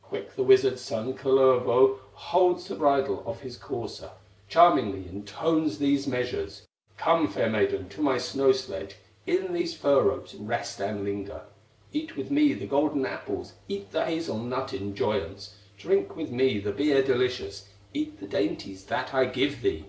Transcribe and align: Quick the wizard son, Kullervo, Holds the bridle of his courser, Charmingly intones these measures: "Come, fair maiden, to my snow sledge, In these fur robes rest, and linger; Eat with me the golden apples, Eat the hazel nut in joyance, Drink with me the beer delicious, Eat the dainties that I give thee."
Quick 0.00 0.36
the 0.36 0.42
wizard 0.42 0.78
son, 0.78 1.12
Kullervo, 1.12 1.98
Holds 2.14 2.66
the 2.66 2.74
bridle 2.74 3.22
of 3.26 3.42
his 3.42 3.58
courser, 3.58 4.12
Charmingly 4.48 5.06
intones 5.06 5.76
these 5.76 6.06
measures: 6.06 6.66
"Come, 6.96 7.28
fair 7.28 7.50
maiden, 7.50 7.90
to 7.90 8.00
my 8.00 8.16
snow 8.16 8.52
sledge, 8.52 8.96
In 9.26 9.52
these 9.52 9.74
fur 9.76 10.00
robes 10.04 10.34
rest, 10.34 10.80
and 10.80 11.04
linger; 11.04 11.42
Eat 11.92 12.16
with 12.16 12.30
me 12.30 12.54
the 12.54 12.64
golden 12.66 13.04
apples, 13.04 13.52
Eat 13.68 13.90
the 13.92 14.06
hazel 14.06 14.38
nut 14.38 14.72
in 14.72 14.94
joyance, 14.94 15.56
Drink 15.76 16.16
with 16.16 16.30
me 16.30 16.58
the 16.58 16.72
beer 16.72 17.02
delicious, 17.02 17.68
Eat 17.92 18.18
the 18.18 18.26
dainties 18.26 18.86
that 18.86 19.12
I 19.12 19.26
give 19.26 19.60
thee." 19.60 19.84